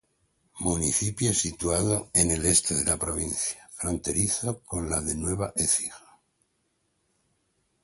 Municipio 0.61 1.31
situado 1.31 2.09
en 2.13 2.31
el 2.31 2.43
este 2.47 2.73
de 2.73 2.83
la 2.85 2.97
provincia, 2.97 3.69
fronterizo 3.71 4.61
con 4.63 4.89
la 4.89 4.99
de 4.99 5.13
Nueva 5.13 5.53
Écija. 5.55 6.17